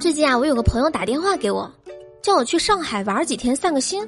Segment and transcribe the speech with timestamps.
[0.00, 1.70] 最近啊，我有个朋友打电话给我，
[2.22, 4.06] 叫我去上海玩几天散个心。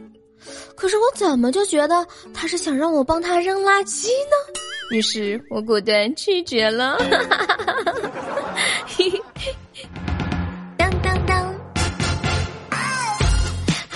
[0.74, 4.36] 可是我怎么就觉得他是想让我帮他扔垃圾呢？
[4.92, 6.96] 于是我果断拒绝了。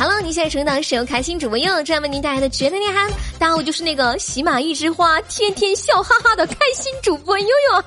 [0.00, 3.06] ！Hello，你现在收听到是由开心主播悠悠专门为您带来的绝对内涵。
[3.38, 7.84] 大家好，我就是那个喜马一枝花，天天笑哈哈的开心主播悠悠。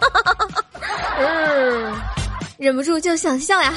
[1.18, 1.92] 嗯，
[2.60, 3.74] 忍不住就想笑呀。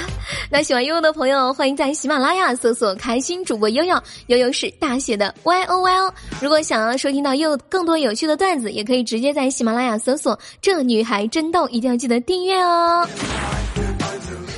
[0.51, 6.13] 那喜欢悠悠的朋友，欢迎在喜马拉雅搜索“开心主播悠悠”，悠悠是大写的 Y O Y O。
[6.39, 13.09] 如果想要收听到悠悠更多有趣的段子，也可以直接在喜马拉雅搜索“这女孩真逗”，一定要记得订阅哦。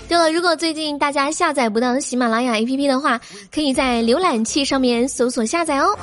[0.09, 3.21] 对了，如果最近大家下载不到喜马拉雅 APP 的话，
[3.53, 5.97] 可以在浏览器上面搜索下载哦。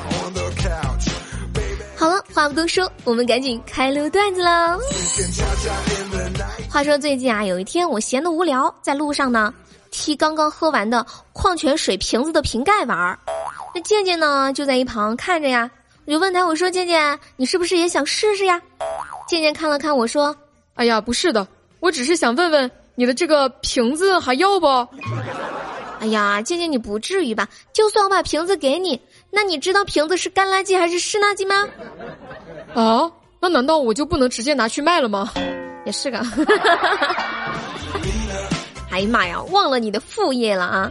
[1.97, 4.79] 好了，话不多说，我们赶紧开录段子喽。
[6.69, 9.51] 话说最近啊，有一天我闲得无聊，在路上呢。
[9.89, 13.17] 踢刚刚喝完的矿泉水瓶子的瓶盖玩儿，
[13.73, 15.71] 那健健呢就在一旁看着呀。
[16.05, 18.61] 我就问他，我说：“健健，你是不是也想试试呀？”
[19.27, 20.35] 健健看了看我说
[20.75, 21.47] ：“哎呀，不是的，
[21.79, 24.67] 我只是想问问你的这个瓶子还要不？”
[26.01, 27.47] 哎呀，静静你不至于吧？
[27.71, 28.99] 就算我把瓶子给你，
[29.31, 31.67] 那你知道瓶子是干垃圾还是湿垃圾吗？
[32.75, 35.31] 啊，那难道我就不能直接拿去卖了吗？
[35.85, 36.19] 也是个。
[38.91, 40.89] 哎呀妈呀，忘了你的副业了啊！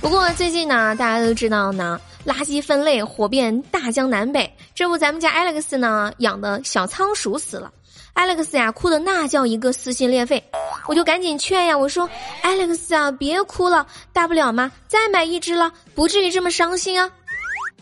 [0.00, 4.50] 不过最近呢，大家都知道呢，垃圾分类火遍大江南北。
[4.74, 7.70] 这不，咱们家 Alex 呢养的小仓鼠死了
[8.14, 10.42] ，Alex 呀哭的那叫一个撕心裂肺。
[10.86, 12.08] 我就赶紧劝呀，我说
[12.42, 17.10] Alex 啊，别哭了，大不了嘛，再买一只了，不至于这么伤心啊。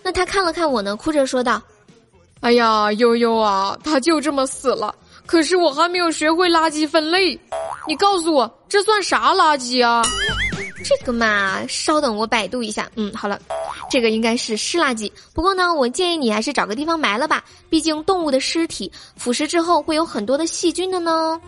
[0.02, 1.60] 那他看了看我呢，哭着说道
[2.40, 4.94] ：“哎呀，悠悠啊，他就这么死了。”
[5.26, 7.38] 可是我还没有学会垃圾分类，
[7.86, 10.02] 你告诉我这算啥垃圾啊？
[10.82, 12.88] 这个嘛，稍等我百度一下。
[12.94, 13.38] 嗯，好了，
[13.90, 15.10] 这个应该是湿垃圾。
[15.32, 21.40] 不过呢，我建议你还是找个地方埋了吧，毕竟动物的尸体腐蚀之后会有很多的细菌的呢。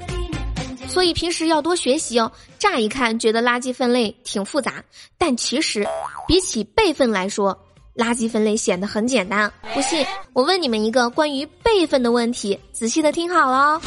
[0.88, 2.30] 所以平时要多学习哦。
[2.58, 4.82] 乍一看觉得垃圾分类挺复杂，
[5.16, 5.86] 但其实
[6.26, 7.58] 比起辈分来说。
[7.96, 13.78] 垃圾分类显得很简单，不信我问你们一个关于辈分的问题，仔细的听好了。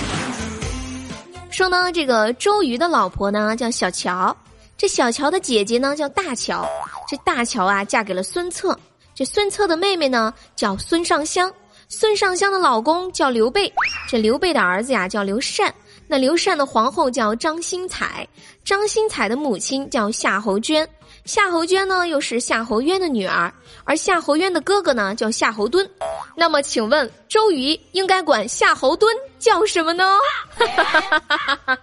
[1.49, 4.35] 说呢，这个周瑜的老婆呢叫小乔，
[4.77, 6.67] 这小乔的姐姐呢叫大乔，
[7.13, 8.75] 这大乔啊嫁给了孙策，
[9.13, 11.53] 这孙策的妹妹呢叫孙尚香，
[11.87, 13.71] 孙尚香的老公叫刘备，
[14.09, 15.71] 这刘备的儿子呀叫刘禅，
[16.07, 18.27] 那刘禅的皇后叫张新彩，
[18.65, 20.89] 张新彩的母亲叫夏侯娟。
[21.25, 23.53] 夏侯娟呢，又是夏侯渊的女儿，
[23.83, 25.87] 而夏侯渊的哥哥呢，叫夏侯惇。
[26.35, 29.05] 那么，请问周瑜应该管夏侯惇
[29.37, 30.17] 叫什么呢？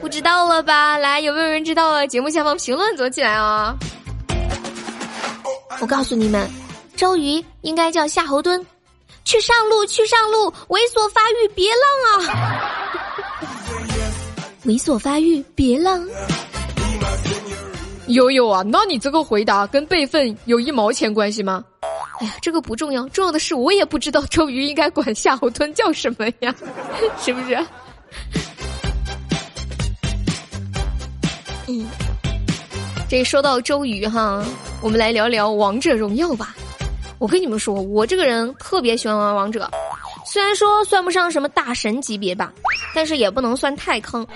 [0.00, 0.98] 不知道了吧？
[0.98, 2.06] 来，有没有人知道了？
[2.08, 3.74] 节目下方评论走起来啊！
[5.80, 6.48] 我告诉你们，
[6.96, 8.64] 周瑜应该叫夏侯惇。
[9.24, 13.40] 去上路，去上路，猥琐发育，别浪啊！
[14.64, 16.06] 猥琐发育，别浪。
[18.06, 21.64] 悠悠啊，那你这个回答跟辈分有一毛钱关系吗？
[22.20, 26.54] 哎呀，这个不重要，重要的是我也不知道周瑜应该管夏侯惇叫什么呀，
[27.20, 27.66] 是不是？
[31.66, 31.84] 嗯，
[33.08, 34.44] 这说到周瑜哈，
[34.82, 36.54] 我们来聊聊王者荣耀吧。
[37.18, 39.68] 我跟你们说，我这个人特别喜欢玩王者。
[40.24, 42.52] 虽然说算不上什么大神级别吧，
[42.94, 44.26] 但是也不能算太坑。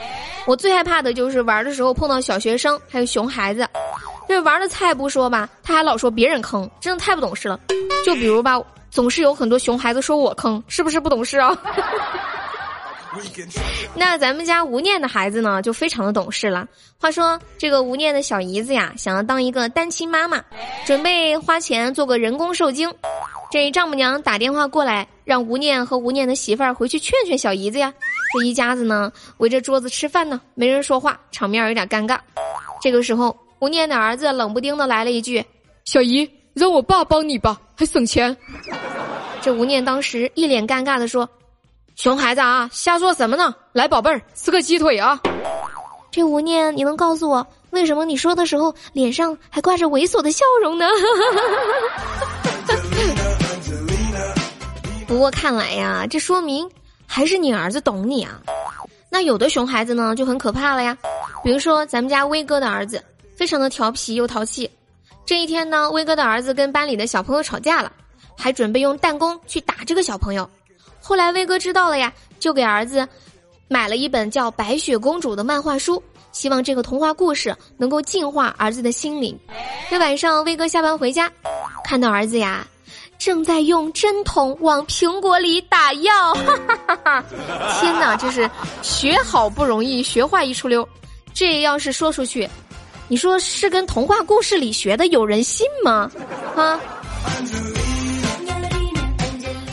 [0.46, 3.68] 我最害怕的就是玩的时候碰到小学生还有熊孩子，
[4.26, 7.60] 这玩的菜不说吧，他还老说别人坑，真的太不懂事了。
[8.04, 8.58] 就比如吧，
[8.90, 11.56] 总是有很多熊孩子说我坑，是不是不懂事啊？
[13.94, 16.66] 那咱们家吴念的孩子呢，就非常的懂事了。
[16.98, 20.42] 话说这个吴念的小姨子呀，想要当一个单亲妈妈，
[20.86, 22.92] 准备花钱做个人工受精。
[23.50, 27.92] 这丈母娘打电话过来，让吴念和吴念的媳妇儿回去劝劝小姨子呀。
[28.32, 32.18] 这一家子呢围着桌子吃饭呢，没人说话，场面有点尴尬。
[32.80, 35.44] 这个时候，吴念的儿子冷不丁的来了一句
[35.84, 38.36] ：“小姨，让我爸帮你吧，还省钱。”
[39.42, 41.28] 这吴念当时一脸尴尬的说
[42.00, 43.54] ：“熊孩子啊，瞎说什么呢？
[43.74, 45.20] 来，宝贝儿，吃个鸡腿啊！”
[46.10, 50.86] 这吴念，你能告诉我为什么你说的时候脸上还挂着猥琐的笑容呢？
[55.06, 56.66] 不过看来呀，这说明
[57.06, 58.40] 还是你儿子懂你啊。
[59.10, 60.96] 那有的熊孩子呢就很可怕了呀，
[61.44, 63.04] 比如说咱们家威哥的儿子，
[63.36, 64.70] 非常的调皮又淘气。
[65.26, 67.92] 这一天呢，威哥的儿子跟班里的小朋友吵架了，
[68.38, 70.48] 还准备用弹弓去打这个小朋友。
[71.00, 73.06] 后来威哥知道了呀，就给儿子
[73.68, 76.02] 买了一本叫《白雪公主》的漫画书，
[76.32, 79.38] 希望这个童话故事能够净化儿子的心灵。
[79.88, 81.30] 这晚上，威哥下班回家，
[81.84, 82.66] 看到儿子呀，
[83.18, 86.34] 正在用针筒往苹果里打药。
[86.34, 87.24] 哈哈哈哈
[87.80, 88.48] 天哪，这是
[88.82, 90.86] 学好不容易，学坏一出溜。
[91.32, 92.48] 这要是说出去，
[93.08, 96.10] 你说是跟童话故事里学的，有人信吗？
[96.56, 96.78] 啊？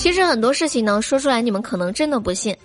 [0.07, 2.55] 其实很多事情呢，说出来你们可能真的不信。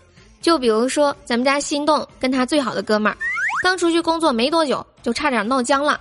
[0.41, 3.19] 就比如说，咱们家心动跟他最好的哥们儿，
[3.65, 6.00] 刚出去工作没多久，就差点闹僵了。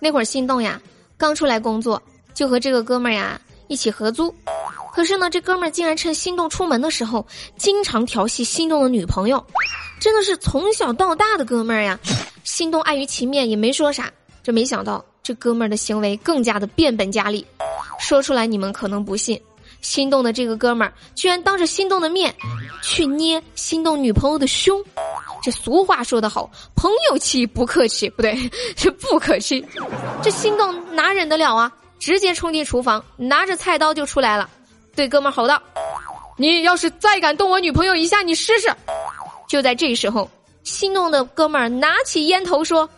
[0.00, 0.82] 那会儿心动呀，
[1.16, 2.02] 刚出来工作，
[2.34, 4.34] 就和这个哥们儿呀一起合租。
[4.92, 7.24] 可是呢，这哥们儿竟然趁心动出门的时候，
[7.56, 9.46] 经常调戏心动的女朋友，
[10.00, 11.96] 真的是从小到大的哥们儿呀。
[12.42, 14.10] 心动碍于情面也没说啥，
[14.42, 17.46] 这没想到这哥们儿的行为更加的变本加厉。
[18.00, 19.40] 说出来你们可能不信。
[19.80, 22.34] 心动的这个哥们儿居然当着心动的面
[22.82, 24.82] 去捏心动女朋友的胸，
[25.42, 28.34] 这俗话说得好，朋友妻不客气，不对，
[28.76, 29.64] 是 不可气。
[30.22, 31.72] 这心动哪忍得了啊？
[31.98, 34.48] 直接冲进厨房，拿着菜刀就出来了，
[34.94, 35.60] 对哥们儿吼道
[36.38, 38.72] ：“你要是再敢动我女朋友一下，你试试！”
[39.48, 40.30] 就在这时候，
[40.62, 42.88] 心动的哥们儿拿起烟头说：“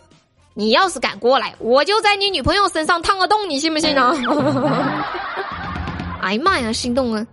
[0.54, 4.14] 你要是敢过来，我就在你女朋友身上烫个洞，你信不信啊？”
[6.22, 7.26] 哎呀妈呀，心动啊！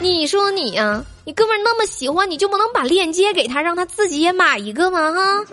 [0.00, 5.12] 你说你呀，你哥们儿那么喜欢，你就不能把链接给他，让他自己也买一个吗？
[5.12, 5.44] 哈！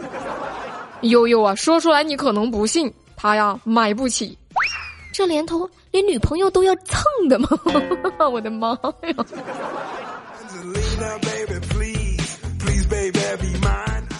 [1.02, 4.36] 悠悠啊，说出来你可能不信，他呀买不起，
[5.14, 7.48] 这年头连女朋友都要蹭的吗？
[8.32, 8.70] 我的妈
[9.04, 9.26] 呀！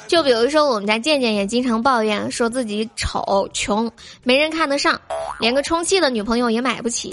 [0.08, 3.92] 就比如说，我们家健健也经常抱怨，说自己丑、穷、
[4.22, 5.02] 没人看得上，
[5.40, 7.12] 连个充气的女朋友也买不起。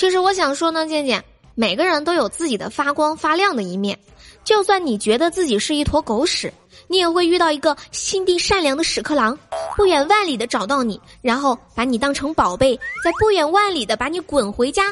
[0.00, 1.22] 其实我想说呢，健健，
[1.54, 3.98] 每个人都有自己的发光发亮的一面。
[4.44, 6.50] 就算你觉得自己是一坨狗屎，
[6.88, 9.38] 你也会遇到一个心地善良的屎壳郎，
[9.76, 12.74] 不远万里的找到你，然后把你当成宝贝，
[13.04, 14.84] 在不远万里的把你滚回家，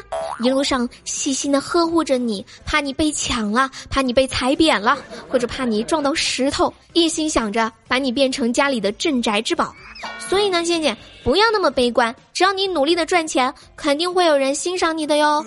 [0.43, 4.95] 一路上细心的呵护着你，怕你被抢了，怕你被踩扁了，
[5.27, 9.73] 或者怕你撞到石头，一心想着把你变成家里的镇宅之宝。
[10.19, 15.45] 所以呢，健健不要那么悲观，只要你努力的赚钱，肯定会有人欣赏你的哟。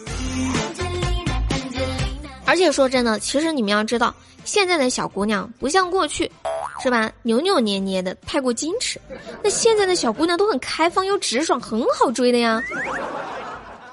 [2.44, 4.14] 而且说真的，其实你们要知道，
[4.44, 6.30] 现在的小姑娘不像过去，
[6.82, 7.10] 是吧？
[7.22, 9.00] 扭扭捏捏的，太过矜持。
[9.42, 12.62] 那现在的小姑娘都很开放又直爽，很好追的呀。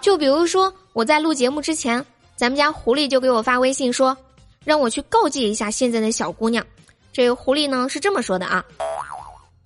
[0.01, 2.03] 就比如说我在录节目之前，
[2.35, 4.17] 咱们家狐狸就给我发微信说，
[4.65, 6.65] 让我去告诫一下现在的小姑娘。
[7.13, 8.63] 这个狐狸呢是这么说的啊。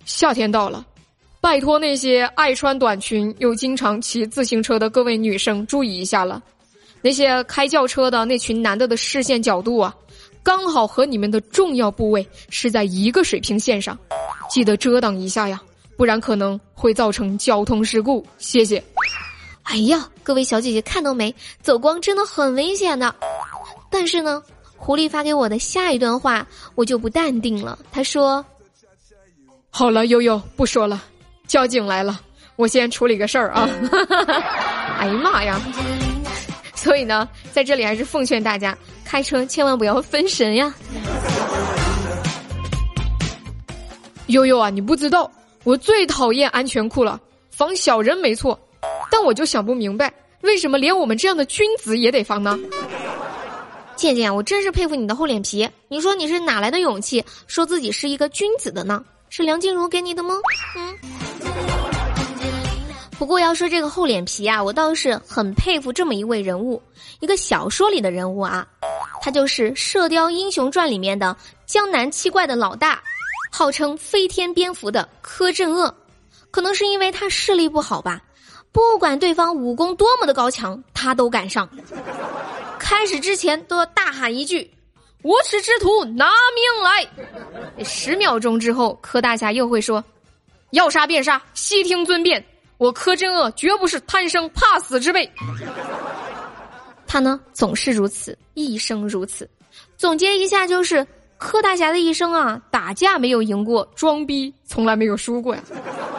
[0.04, 0.84] 夏天到了，
[1.44, 6.42] 拜托那些爱穿短裙又经常骑自行车的各位女生注意一下了。
[7.02, 9.94] 那些开轿车的那群男的的视线角度啊，
[10.42, 13.96] 刚好和你们的重要部位是在一个水平线上，
[14.48, 15.60] 记得遮挡一下呀，
[15.98, 18.24] 不然可能会造成交通事故。
[18.38, 18.82] 谢谢。
[19.64, 21.32] 哎呀，各位小姐姐看到没？
[21.60, 23.14] 走光真的很危险的。
[23.90, 24.42] 但是呢，
[24.78, 27.78] 狐狸发给我的下一段话我就不淡定了。
[27.92, 28.42] 他说。
[29.68, 31.02] 好了，悠悠不说了，
[31.46, 32.20] 交警来了，
[32.56, 33.68] 我先处理个事儿啊！
[34.98, 35.60] 哎呀妈呀！
[36.74, 40.72] 所以呢，在这里还是奉劝大家，开车千万不要分神呀。
[44.28, 45.30] 悠悠啊，你不知道，
[45.64, 47.20] 我最讨厌安全裤了，
[47.50, 48.58] 防小人没错，
[49.10, 52.58] 但我就想不明白，为什么连我们这样的君子也得防呢？
[53.96, 59.04] 倩倩，我真是佩服你的厚脸皮，你说你是哪来的勇气说自己是一个君子的呢？
[59.30, 60.34] 是梁静茹给你的吗？
[60.76, 61.23] 嗯。
[63.18, 66.82] 不过要说这个厚脸皮啊，我倒是很佩服这么一位人物，
[67.20, 68.66] 一个小说里的人物啊，
[69.22, 71.34] 他就是《射雕英雄传》里面的
[71.64, 73.02] 江南七怪的老大，
[73.50, 75.94] 号称飞天蝙蝠的柯镇恶。
[76.50, 78.20] 可能是因为他视力不好吧，
[78.70, 81.68] 不管对方武功多么的高强，他都敢上。
[82.78, 84.70] 开始之前都要大喊一句。
[85.22, 87.84] 无耻之徒，拿命来！
[87.84, 90.04] 十秒钟之后，柯大侠又会说
[90.74, 92.44] ：“要杀便杀，悉听尊便。
[92.76, 95.28] 我柯镇恶绝不是贪生怕死之辈。”
[97.06, 99.48] 他呢，总是如此，一生如此。
[99.96, 101.06] 总结一下，就是
[101.38, 105.62] 柯大侠的一生啊，打架没有赢过，装逼从来没有输过呀。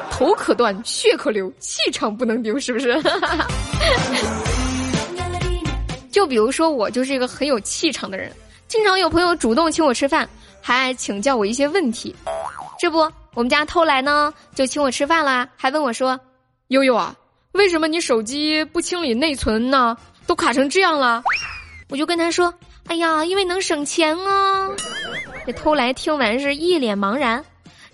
[0.10, 2.96] 头可断，血可流，气场不能丢，是不是？
[6.10, 8.32] 就比如说，我就是一个很有气场的人。
[8.70, 10.28] 经常有朋友主动请我吃饭，
[10.62, 12.16] 还爱请教我一些问题。
[12.80, 16.20] 这不，我们家偷来呢，就请我吃饭啦，还问我说
[16.70, 17.14] ：“悠悠啊，
[17.52, 19.96] 为什么你手机不清理内存呢？
[20.26, 21.22] 都卡成这样了？”
[21.90, 22.52] 我就跟他说
[22.88, 24.70] ：“哎呀，因为能省钱啊。”
[25.46, 27.44] 这偷来听完是一脸茫然，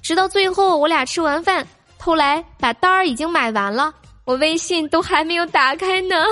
[0.02, 1.68] 直到最后我俩吃完饭，
[1.98, 3.92] 偷来把单儿已经买完了，
[4.26, 6.16] 我微信都还没有打开呢。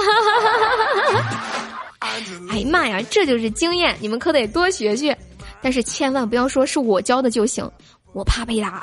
[2.00, 5.18] 哎呀妈呀，这就是经验，你们可得多学学，
[5.62, 7.70] 但是千万不要说是我教的就行，
[8.14, 8.82] 我怕被打。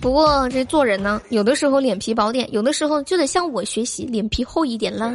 [0.00, 5.12] 不过这做人呢，有的时候脸皮薄点，有的时候就得向我学习，脸皮厚一点啦。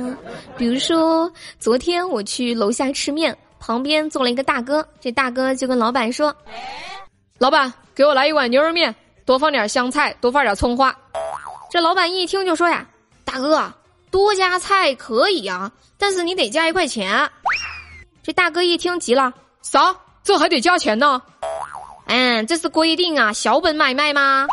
[0.58, 6.34] 比如说，昨天我去楼下吃面，旁边坐了一个大哥，这大哥就跟老板说
[7.38, 10.96] ：“老板，给我来一碗牛肉面，多放点香菜，多放点葱花。”
[11.70, 12.88] 这老板一听就说呀
[13.26, 13.62] ：“大哥，
[14.10, 17.30] 多加菜可以啊，但是你得加一块钱。”
[18.28, 19.96] 这大哥一听急了：“啥？
[20.22, 21.22] 这还得加钱呢？”
[22.08, 24.46] 嗯，这是规定啊，小本买卖吗？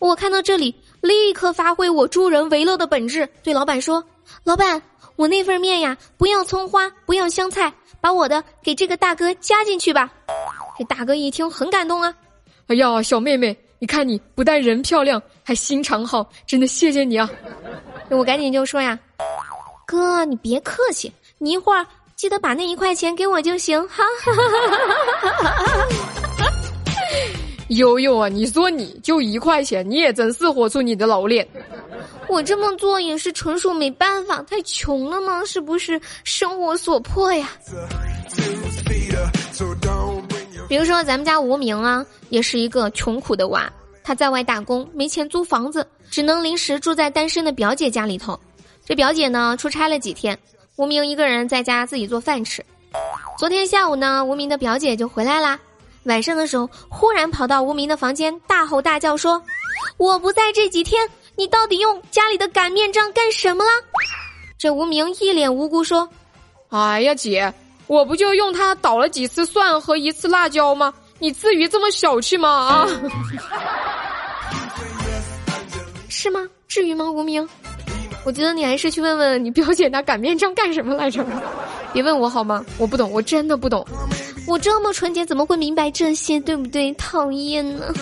[0.00, 4.02] 我看到这里，立刻发挥我助人为乐的本质，对老板说
[4.42, 4.82] ：“老板，
[5.14, 10.12] 我那份面呀，不要葱花，不要香菜，把我的给这个大哥加进去吧。”
[10.76, 12.12] 这大哥一听很感动啊，
[12.66, 17.30] 哎呀，小妹妹，你看你不但人漂亮，还心肠好，真的谢谢你啊！
[18.10, 18.98] 我赶紧就说呀
[19.86, 24.04] ：“哥，你别客气，你一会儿记得把那一块钱给我就行，哈。
[27.68, 31.46] ”悠悠啊，你说你就一块钱，你也真是活出你的老脸。
[32.28, 35.44] 我这么做也是纯属没办法，太穷了吗？
[35.44, 37.48] 是不是生活所迫呀？
[40.68, 48.38] 比如说咱们家无名啊，也是一个穷苦的娃，他在外打工，没钱租房子，只能临时住在单身的表姐家里头。
[48.84, 50.38] 这表姐呢出差了几天，
[50.76, 52.64] 无名一个人在家自己做饭吃。
[53.38, 55.58] 昨天下午呢，无名的表姐就回来啦。
[56.04, 59.42] 晚上的时候，忽然跑到无名的房间，大吼大叫说
[59.96, 63.70] ：“我不在这几天，你到底用家里的擀面杖干什么了？”
[64.58, 66.08] 这无名一脸无辜说
[66.70, 67.52] ：“哎呀，姐，
[67.86, 70.92] 我不就用它捣了几次蒜和一次辣椒吗？
[71.20, 72.48] 你至于这么小气吗？
[72.50, 72.88] 啊，
[76.10, 76.46] 是吗？
[76.68, 77.10] 至于吗？
[77.10, 77.48] 无名，
[78.24, 81.24] 我觉得你还是去问问你表姐拿擀面杖干什么来着，
[81.92, 82.64] 别问我好吗？
[82.78, 83.86] 我不懂，我真的不懂。”
[84.46, 86.38] 我这么纯洁，怎么会明白这些？
[86.40, 86.92] 对不对？
[86.94, 87.86] 讨厌呢。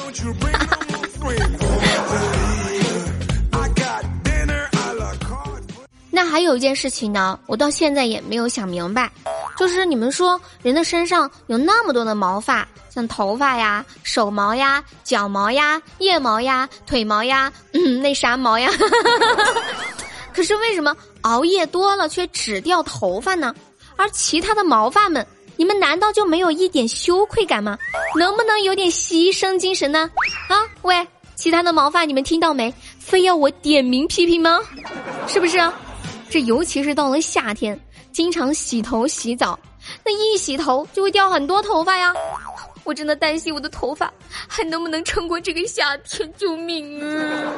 [6.10, 9.10] 那还有一件事情呢，我到现在也没有想明白，
[9.56, 18.68] 就是你们说人的身上有那么多的毛发，像头发呀、手毛呀、脚毛呀、腋毛呀、腿毛呀，嗯，那啥毛呀？
[20.34, 23.54] 可是为什么熬夜多了却只掉头发呢？
[23.96, 25.26] 而其他的毛发们？
[25.56, 27.78] 你们难道就没有一点羞愧感吗？
[28.18, 30.10] 能不能有点牺牲精神呢？
[30.48, 32.72] 啊，喂，其他的毛发你们听到没？
[32.98, 34.60] 非要我点名批评吗？
[35.28, 35.58] 是不是？
[36.30, 37.78] 这尤其是到了夏天，
[38.12, 39.58] 经常洗头洗澡，
[40.04, 42.14] 那一洗头就会掉很多头发呀。
[42.84, 44.12] 我真的担心我的头发
[44.48, 47.52] 还能不能撑过这个夏天，救命啊！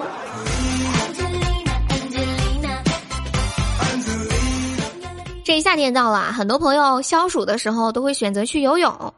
[5.45, 9.15] 这夏天到了，很多朋友消暑的时候都会选择去游泳。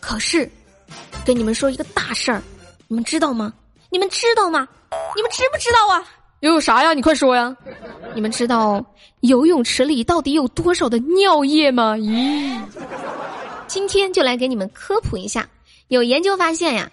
[0.00, 0.50] 可是，
[1.24, 2.42] 跟你们说一个大事儿，
[2.88, 3.52] 你们知道吗？
[3.88, 4.66] 你们知道吗？
[5.14, 6.04] 你们知不知道啊？
[6.40, 6.92] 游泳啥呀？
[6.94, 7.56] 你快说呀！
[8.12, 8.84] 你们知道
[9.20, 11.94] 游泳池里到底有多少的尿液吗？
[11.96, 12.60] 咦，
[13.68, 15.48] 今天就来给你们科普一下。
[15.86, 16.90] 有研究发现呀，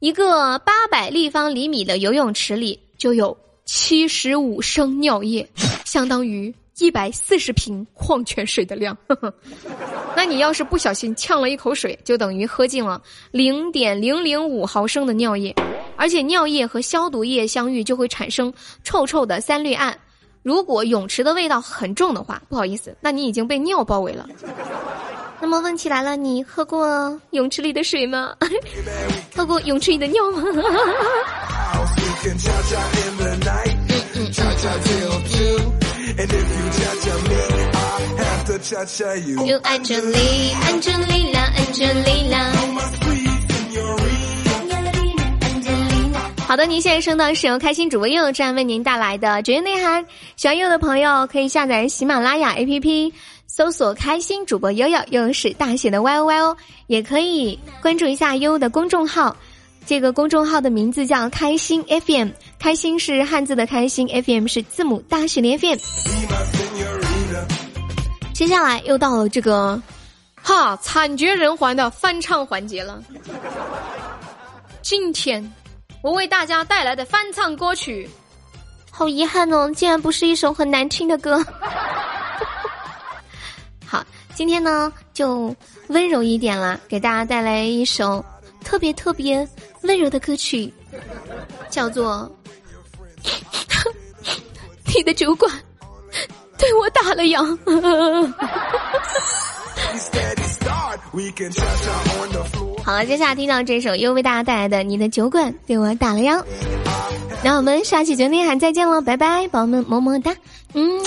[0.00, 5.48] 一个八百立方厘米的游泳池里就有七十五升尿液，
[5.84, 6.52] 相当于。
[6.78, 8.96] 一百四十瓶矿泉水的量，
[10.14, 15.54] 那你要是不小心呛了一口水，就等于喝进了零点零零五毫升的尿液，
[15.96, 18.52] 而且尿液和消毒液相遇就会产生
[18.84, 19.96] 臭臭的三氯胺。
[20.42, 24.28] 如果泳池的味道很重的话，不好意思，那你已经被尿包围了。
[25.40, 28.34] 那么问题来了，你喝过泳池里的水吗？
[29.34, 30.42] 喝过泳池里的尿吗？
[39.46, 40.16] 又爱这里，
[40.62, 42.50] 安这里啦，安这里啦。
[46.46, 50.06] 好的，您现在收到是由开心主播悠悠站为您带来的绝对内涵。
[50.36, 53.12] 喜欢悠悠的朋友可以下载喜马拉雅 APP，
[53.46, 56.56] 搜索“开心主播悠悠”，悠是大写的 Y O Y O。
[56.86, 59.36] 也可以关注一下悠悠的公众号，
[59.84, 65.78] 这个公众号的名字叫“开心 FM”，开心是汉字的开心，FM 是字母大写的 FM。
[68.32, 69.80] 接下来又到了这个，
[70.34, 73.02] 哈惨绝人寰的翻唱环节了。
[74.82, 75.52] 今天
[76.02, 78.08] 我为大家带来的翻唱歌曲，
[78.90, 81.44] 好遗憾哦，竟然不是一首很难听的歌。
[83.86, 85.54] 好今天呢就
[85.88, 88.24] 温柔一点啦，给大家带来一首
[88.64, 89.48] 特别特别
[89.82, 90.72] 温柔的歌曲，
[91.76, 92.28] 叫做
[94.96, 95.52] 《你的酒馆
[96.56, 97.58] 对我打了烊》。
[102.82, 106.38] 好了，接下来听到这首又为大家带来的《你的酒馆对我打了烊》。
[107.44, 110.34] 那我们下期节目内涵再见了，拜拜，宝宝们么么哒，
[110.72, 110.98] 嗯。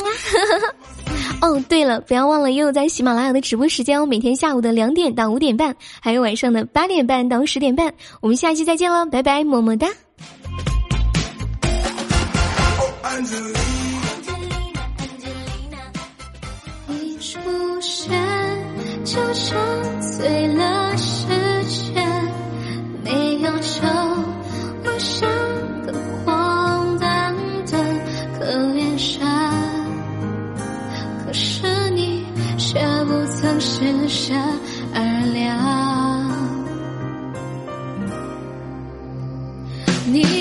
[1.42, 7.92] 哦，对了，不要忘了，又在喜马拉雅的直播时间哦，每天下午的两点到五点半，还有晚上的八点半到十点半。
[8.22, 9.88] 我们下期再见了，拜拜，么么哒。
[16.88, 17.38] 一出
[17.82, 18.18] 现
[19.04, 21.28] 就沉醉了时
[21.66, 22.02] 间，
[23.04, 23.82] 没有酒，
[24.86, 25.30] 我像
[25.86, 25.92] 个
[26.24, 27.36] 荒诞
[27.66, 27.78] 的
[28.38, 29.28] 可怜山。
[31.26, 32.26] 可是你
[32.58, 34.34] 却不曾施舍
[34.94, 36.32] 二两，
[40.06, 40.39] 你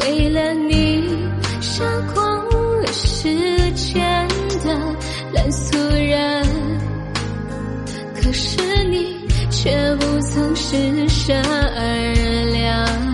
[0.00, 1.02] 为了你
[1.60, 1.84] 杀
[2.14, 2.44] 光
[2.80, 4.28] 了世间
[4.64, 4.96] 的
[5.32, 6.46] 烂俗人，
[8.14, 13.07] 可是你却不曾施舍二两。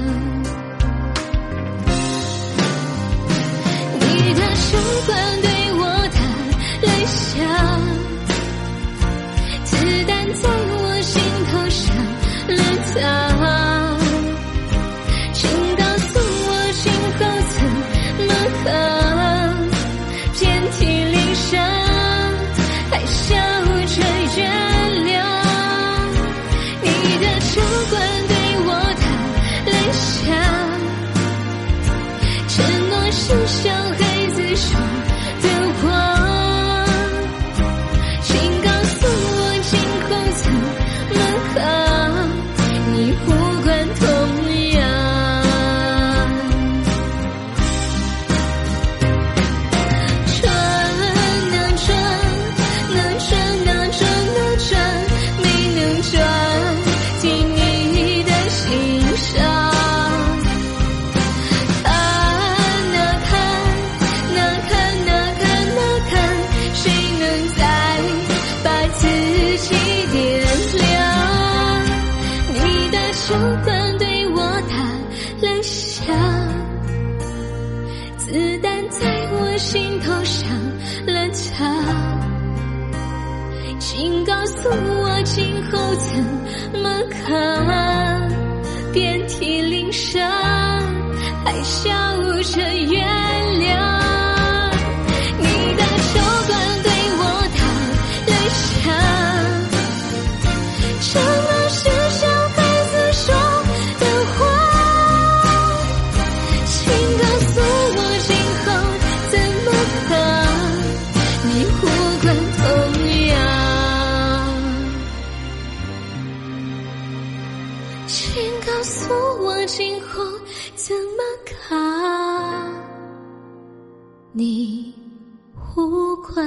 [126.34, 126.44] 穿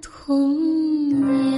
[0.00, 1.51] 童年。